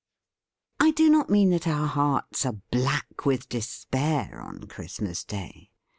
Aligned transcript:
4c 0.79 0.85
♦ 0.85 0.85
4: 0.87 0.89
* 0.89 0.89
I 0.89 0.91
do 0.93 1.09
not 1.11 1.29
mean 1.29 1.51
that 1.51 1.67
our 1.67 1.85
hearts 1.85 2.43
are 2.47 2.55
black 2.71 3.23
with 3.27 3.47
despair 3.47 4.41
on 4.41 4.63
Christmas 4.65 5.23
Day. 5.23 5.69